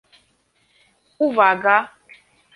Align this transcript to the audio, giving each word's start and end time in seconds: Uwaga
Uwaga 1.25 1.75